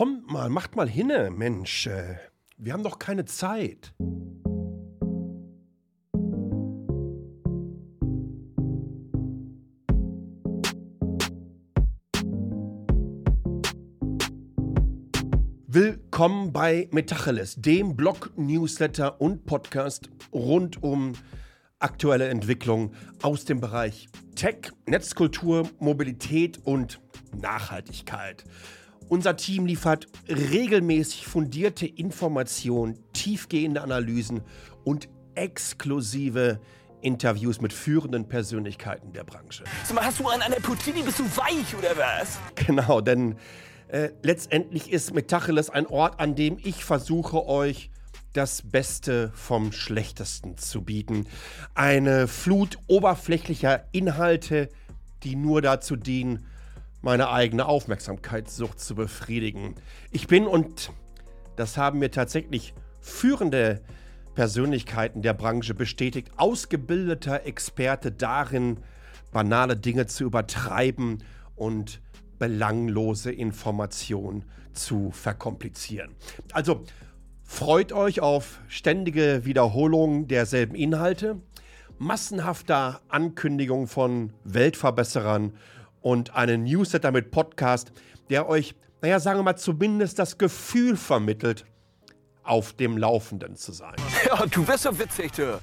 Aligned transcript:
kommt 0.00 0.30
mal, 0.30 0.48
macht 0.48 0.76
mal 0.76 0.88
hinne, 0.88 1.30
Mensch. 1.30 1.86
Äh, 1.86 2.16
wir 2.56 2.72
haben 2.72 2.82
doch 2.82 2.98
keine 2.98 3.26
Zeit. 3.26 3.92
Willkommen 15.66 16.50
bei 16.54 16.88
Metacheles, 16.92 17.56
dem 17.56 17.94
Blog, 17.94 18.32
Newsletter 18.36 19.20
und 19.20 19.44
Podcast 19.44 20.08
rund 20.32 20.82
um 20.82 21.12
aktuelle 21.78 22.28
Entwicklungen 22.28 22.94
aus 23.20 23.44
dem 23.44 23.60
Bereich 23.60 24.08
Tech, 24.34 24.72
Netzkultur, 24.86 25.68
Mobilität 25.78 26.58
und 26.64 27.02
Nachhaltigkeit. 27.36 28.46
Unser 29.08 29.36
Team 29.36 29.66
liefert 29.66 30.06
regelmäßig 30.28 31.26
fundierte 31.26 31.86
Informationen, 31.86 32.98
tiefgehende 33.12 33.82
Analysen 33.82 34.42
und 34.84 35.08
exklusive 35.34 36.60
Interviews 37.00 37.60
mit 37.60 37.72
führenden 37.72 38.28
Persönlichkeiten 38.28 39.12
der 39.12 39.24
Branche. 39.24 39.64
Sag 39.84 39.94
mal, 39.94 40.04
hast 40.04 40.20
du 40.20 40.28
an 40.28 40.42
einer 40.42 40.56
Puccini, 40.56 41.02
bist 41.02 41.18
du 41.18 41.24
weich 41.24 41.74
oder 41.76 41.96
was? 41.96 42.38
Genau, 42.54 43.00
denn 43.00 43.36
äh, 43.88 44.10
letztendlich 44.22 44.92
ist 44.92 45.14
Metacheles 45.14 45.70
ein 45.70 45.86
Ort, 45.86 46.20
an 46.20 46.34
dem 46.34 46.58
ich 46.62 46.84
versuche, 46.84 47.46
euch 47.46 47.90
das 48.32 48.62
Beste 48.62 49.32
vom 49.34 49.72
Schlechtesten 49.72 50.56
zu 50.56 50.82
bieten. 50.82 51.26
Eine 51.74 52.28
Flut 52.28 52.78
oberflächlicher 52.86 53.84
Inhalte, 53.90 54.68
die 55.24 55.34
nur 55.34 55.62
dazu 55.62 55.96
dienen, 55.96 56.46
meine 57.02 57.30
eigene 57.30 57.66
Aufmerksamkeitssucht 57.66 58.78
zu 58.78 58.94
befriedigen. 58.94 59.74
Ich 60.10 60.26
bin, 60.26 60.46
und 60.46 60.92
das 61.56 61.76
haben 61.76 61.98
mir 61.98 62.10
tatsächlich 62.10 62.74
führende 63.00 63.80
Persönlichkeiten 64.34 65.22
der 65.22 65.34
Branche 65.34 65.74
bestätigt, 65.74 66.30
ausgebildeter 66.36 67.46
Experte 67.46 68.12
darin, 68.12 68.78
banale 69.32 69.76
Dinge 69.76 70.06
zu 70.06 70.24
übertreiben 70.24 71.22
und 71.56 72.00
belanglose 72.38 73.30
Informationen 73.32 74.44
zu 74.72 75.10
verkomplizieren. 75.10 76.14
Also 76.52 76.84
freut 77.44 77.92
euch 77.92 78.20
auf 78.20 78.60
ständige 78.68 79.44
Wiederholungen 79.44 80.26
derselben 80.28 80.74
Inhalte, 80.74 81.40
massenhafter 81.98 83.02
Ankündigungen 83.08 83.86
von 83.86 84.32
Weltverbesserern 84.44 85.52
und 86.00 86.34
einen 86.34 86.64
Newsletter 86.64 87.12
mit 87.12 87.30
Podcast, 87.30 87.92
der 88.30 88.48
euch, 88.48 88.74
naja, 89.02 89.20
sagen 89.20 89.38
wir 89.38 89.44
mal, 89.44 89.56
zumindest 89.56 90.18
das 90.18 90.38
Gefühl 90.38 90.96
vermittelt, 90.96 91.64
auf 92.42 92.72
dem 92.72 92.96
Laufenden 92.96 93.56
zu 93.56 93.72
sein. 93.72 93.96
Ja, 94.26 94.46
du 94.46 94.64
bist 94.64 94.82
so 94.82 94.98
witzig, 94.98 95.32
du. 95.32 95.60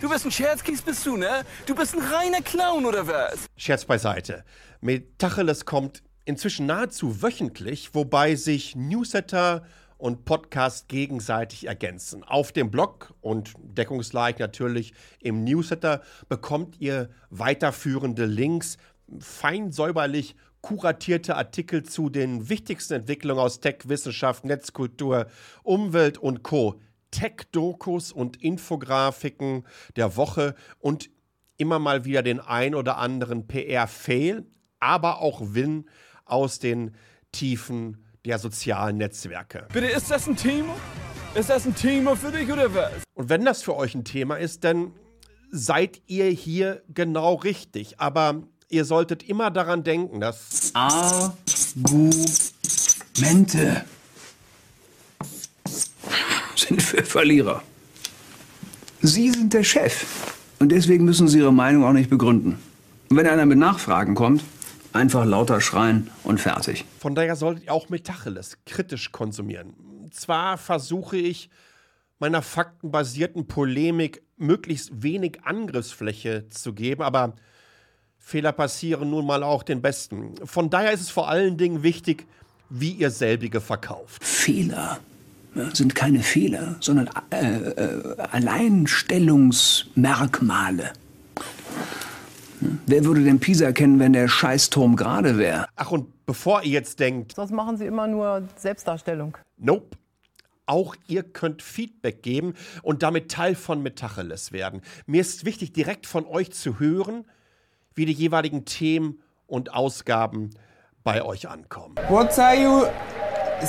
Du 0.00 0.08
bist 0.08 0.24
ein 0.24 0.30
Scherzkies, 0.30 0.80
bist 0.80 1.04
du, 1.04 1.16
ne? 1.16 1.44
Du 1.66 1.74
bist 1.74 1.94
ein 1.94 2.00
reiner 2.00 2.40
Clown, 2.40 2.86
oder 2.86 3.06
was? 3.06 3.46
Scherz 3.56 3.84
beiseite. 3.84 4.44
Metacheles 4.80 5.64
kommt 5.64 6.02
inzwischen 6.24 6.66
nahezu 6.66 7.22
wöchentlich, 7.22 7.94
wobei 7.94 8.36
sich 8.36 8.76
Newsletter 8.76 9.64
und 9.96 10.24
Podcast 10.24 10.88
gegenseitig 10.88 11.66
ergänzen. 11.66 12.22
Auf 12.22 12.52
dem 12.52 12.70
Blog 12.70 13.12
und 13.20 13.54
deckungsgleich 13.58 14.38
natürlich 14.38 14.94
im 15.20 15.42
Newsletter 15.42 16.02
bekommt 16.28 16.80
ihr 16.80 17.10
weiterführende 17.30 18.24
Links, 18.24 18.78
fein 19.20 19.72
säuberlich 19.72 20.36
kuratierte 20.60 21.36
Artikel 21.36 21.82
zu 21.82 22.10
den 22.10 22.48
wichtigsten 22.48 22.94
Entwicklungen 22.94 23.40
aus 23.40 23.60
Tech, 23.60 23.76
Wissenschaft, 23.84 24.44
Netzkultur, 24.44 25.26
Umwelt 25.62 26.18
und 26.18 26.42
Co. 26.42 26.80
Tech-Dokus 27.10 28.12
und 28.12 28.42
Infografiken 28.42 29.64
der 29.96 30.16
Woche 30.16 30.54
und 30.78 31.10
immer 31.56 31.78
mal 31.78 32.04
wieder 32.04 32.22
den 32.22 32.40
ein 32.40 32.74
oder 32.74 32.98
anderen 32.98 33.46
PR-Fail, 33.46 34.44
aber 34.78 35.20
auch 35.20 35.40
Win 35.42 35.88
aus 36.24 36.58
den 36.58 36.94
Tiefen 37.32 38.04
der 38.24 38.38
sozialen 38.38 38.98
Netzwerke. 38.98 39.66
Bitte, 39.72 39.86
ist 39.86 40.10
das 40.10 40.26
ein 40.26 40.36
Thema? 40.36 40.74
Ist 41.34 41.50
das 41.50 41.66
ein 41.66 41.74
Thema 41.74 42.16
für 42.16 42.30
dich 42.30 42.50
oder 42.50 42.74
was? 42.74 42.92
Und 43.14 43.28
wenn 43.28 43.44
das 43.44 43.62
für 43.62 43.76
euch 43.76 43.94
ein 43.94 44.04
Thema 44.04 44.36
ist, 44.36 44.64
dann 44.64 44.92
seid 45.50 46.02
ihr 46.06 46.26
hier 46.26 46.82
genau 46.88 47.34
richtig. 47.34 48.00
Aber 48.00 48.42
ihr 48.68 48.84
solltet 48.84 49.22
immer 49.28 49.50
daran 49.50 49.82
denken, 49.82 50.20
dass 50.20 50.72
Argumente 50.74 51.84
sind 56.56 56.82
für 56.82 57.02
Verlierer. 57.02 57.62
Sie 59.00 59.30
sind 59.30 59.54
der 59.54 59.64
Chef 59.64 60.34
und 60.58 60.70
deswegen 60.70 61.04
müssen 61.04 61.28
Sie 61.28 61.38
Ihre 61.38 61.52
Meinung 61.52 61.84
auch 61.84 61.92
nicht 61.92 62.10
begründen. 62.10 62.58
Und 63.08 63.16
wenn 63.16 63.26
einer 63.26 63.46
mit 63.46 63.58
Nachfragen 63.58 64.14
kommt, 64.14 64.42
einfach 64.92 65.24
lauter 65.24 65.60
schreien 65.60 66.10
und 66.24 66.40
fertig. 66.40 66.84
Von 66.98 67.14
daher 67.14 67.36
solltet 67.36 67.64
ihr 67.64 67.72
auch 67.72 67.88
Metacheles 67.88 68.58
kritisch 68.66 69.12
konsumieren. 69.12 69.74
Zwar 70.10 70.58
versuche 70.58 71.16
ich 71.16 71.48
meiner 72.18 72.42
faktenbasierten 72.42 73.46
Polemik 73.46 74.22
möglichst 74.36 75.02
wenig 75.02 75.44
Angriffsfläche 75.44 76.48
zu 76.50 76.74
geben, 76.74 77.02
aber 77.02 77.34
Fehler 78.28 78.52
passieren 78.52 79.08
nun 79.08 79.24
mal 79.24 79.42
auch 79.42 79.62
den 79.62 79.80
Besten. 79.80 80.34
Von 80.44 80.68
daher 80.68 80.92
ist 80.92 81.00
es 81.00 81.08
vor 81.08 81.30
allen 81.30 81.56
Dingen 81.56 81.82
wichtig, 81.82 82.26
wie 82.68 82.90
ihr 82.90 83.10
selbige 83.10 83.62
verkauft. 83.62 84.22
Fehler 84.22 84.98
ja, 85.54 85.74
sind 85.74 85.94
keine 85.94 86.20
Fehler, 86.20 86.76
sondern 86.80 87.08
äh, 87.30 87.70
äh, 87.70 88.18
Alleinstellungsmerkmale. 88.30 90.92
Hm? 92.60 92.80
Wer 92.84 93.06
würde 93.06 93.24
denn 93.24 93.40
Pisa 93.40 93.72
kennen, 93.72 93.98
wenn 93.98 94.12
der 94.12 94.28
Scheißturm 94.28 94.96
gerade 94.96 95.38
wäre? 95.38 95.64
Ach, 95.74 95.90
und 95.90 96.26
bevor 96.26 96.64
ihr 96.64 96.72
jetzt 96.72 97.00
denkt, 97.00 97.34
Sonst 97.34 97.52
machen 97.52 97.78
sie 97.78 97.86
immer 97.86 98.08
nur 98.08 98.46
Selbstdarstellung. 98.56 99.38
Nope. 99.56 99.96
Auch 100.66 100.94
ihr 101.06 101.22
könnt 101.22 101.62
Feedback 101.62 102.22
geben 102.22 102.52
und 102.82 103.02
damit 103.02 103.30
Teil 103.30 103.54
von 103.54 103.82
Metacheles 103.82 104.52
werden. 104.52 104.82
Mir 105.06 105.22
ist 105.22 105.46
wichtig, 105.46 105.72
direkt 105.72 106.06
von 106.06 106.26
euch 106.26 106.52
zu 106.52 106.78
hören, 106.78 107.24
wie 107.98 108.06
die 108.06 108.12
jeweiligen 108.12 108.64
Themen 108.64 109.20
und 109.46 109.74
Ausgaben 109.74 110.50
bei 111.02 111.22
euch 111.22 111.48
ankommen. 111.48 111.96
What 112.08 112.38
are 112.38 112.54
you 112.54 112.86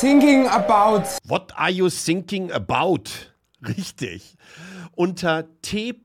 thinking 0.00 0.46
about? 0.46 1.02
What 1.24 1.52
are 1.56 1.70
you 1.70 1.90
thinking 1.90 2.52
about? 2.52 3.10
Richtig. 3.66 4.36
Unter 4.94 5.48
t.ly 5.62 6.00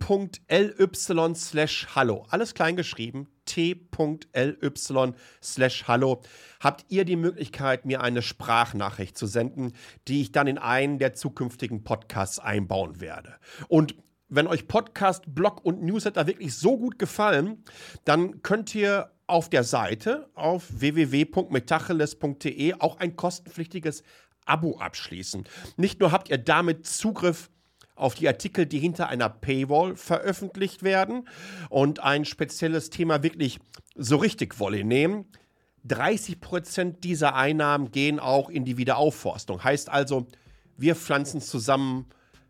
slash 1.35 1.87
hallo, 1.95 2.25
alles 2.29 2.53
klein 2.53 2.75
geschrieben, 2.75 3.27
t.ly 3.45 5.13
slash 5.43 5.87
hallo, 5.87 6.21
habt 6.59 6.85
ihr 6.89 7.05
die 7.05 7.15
Möglichkeit, 7.15 7.85
mir 7.85 8.01
eine 8.01 8.21
Sprachnachricht 8.21 9.17
zu 9.17 9.27
senden, 9.27 9.73
die 10.07 10.21
ich 10.21 10.31
dann 10.31 10.47
in 10.47 10.57
einen 10.57 10.99
der 10.99 11.13
zukünftigen 11.13 11.83
Podcasts 11.83 12.39
einbauen 12.39 13.01
werde. 13.01 13.35
Und 13.67 13.95
wenn 14.29 14.47
euch 14.47 14.67
Podcast, 14.67 15.23
Blog 15.27 15.63
und 15.63 15.81
Newsletter 15.81 16.27
wirklich 16.27 16.55
so 16.55 16.77
gut 16.77 16.99
gefallen, 16.99 17.63
dann 18.05 18.41
könnt 18.41 18.73
ihr 18.75 19.11
auf 19.25 19.49
der 19.49 19.63
Seite 19.63 20.29
auf 20.33 20.65
www.metacheles.de 20.69 22.73
auch 22.79 22.97
ein 22.97 23.15
kostenpflichtiges 23.15 24.03
Abo 24.45 24.77
abschließen. 24.77 25.45
Nicht 25.75 25.99
nur 25.99 26.11
habt 26.11 26.29
ihr 26.29 26.37
damit 26.37 26.85
Zugriff 26.85 27.49
auf 27.95 28.15
die 28.15 28.27
Artikel, 28.27 28.65
die 28.65 28.79
hinter 28.79 29.09
einer 29.09 29.29
Paywall 29.29 29.95
veröffentlicht 29.95 30.83
werden 30.83 31.27
und 31.69 31.99
ein 31.99 32.25
spezielles 32.25 32.89
Thema 32.89 33.23
wirklich 33.23 33.59
so 33.95 34.17
richtig 34.17 34.59
Wolle 34.59 34.83
nehmen. 34.83 35.25
30 35.85 36.39
Prozent 36.39 37.03
dieser 37.03 37.35
Einnahmen 37.35 37.91
gehen 37.91 38.19
auch 38.19 38.49
in 38.49 38.65
die 38.65 38.77
Wiederaufforstung. 38.77 39.63
Heißt 39.63 39.89
also, 39.89 40.27
wir 40.77 40.95
pflanzen 40.95 41.41
zusammen 41.41 42.05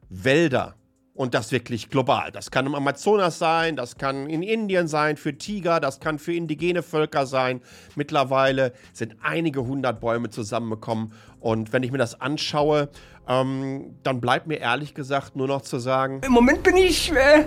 Wälder 0.09 0.75
und 1.17 1.33
das 1.33 1.51
wirklich 1.51 1.89
global. 1.89 2.31
Das 2.31 2.51
kann 2.51 2.65
im 2.65 2.75
Amazonas 2.75 3.39
sein, 3.39 3.75
das 3.75 3.97
kann 3.97 4.29
in 4.29 4.43
Indien 4.43 4.87
sein 4.87 5.17
für 5.17 5.37
Tiger, 5.37 5.79
das 5.79 5.99
kann 5.99 6.19
für 6.19 6.33
indigene 6.33 6.83
Völker 6.83 7.25
sein. 7.25 7.61
Mittlerweile 7.95 8.71
sind 8.93 9.15
einige 9.21 9.65
hundert 9.65 9.99
Bäume 9.99 10.29
zusammengekommen 10.29 11.11
und 11.39 11.73
wenn 11.73 11.83
ich 11.83 11.91
mir 11.91 11.97
das 11.97 12.21
anschaue, 12.21 12.89
ähm, 13.27 13.95
dann 14.03 14.21
bleibt 14.21 14.47
mir 14.47 14.59
ehrlich 14.59 14.93
gesagt 14.93 15.35
nur 15.35 15.47
noch 15.47 15.63
zu 15.63 15.79
sagen, 15.79 16.21
Im 16.23 16.31
Moment 16.31 16.63
bin 16.63 16.77
ich, 16.77 17.11
äh, 17.11 17.45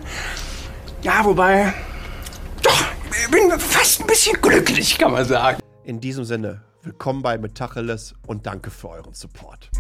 ja, 1.03 1.25
wobei, 1.25 1.73
doch, 2.63 2.85
bin 3.31 3.51
fast 3.59 4.01
ein 4.01 4.07
bisschen 4.09 4.41
glücklich, 4.43 4.99
kann 4.99 5.13
man 5.13 5.25
sagen. 5.25 5.61
in 5.85 6.01
diesem 6.01 6.25
Sinne, 6.25 6.63
willkommen 6.83 7.23
bei 7.23 7.39
Metacheles 7.39 8.15
und 8.27 8.47
danke 8.47 8.71
für 8.71 8.89
euren 8.89 9.15
Support. 9.15 9.71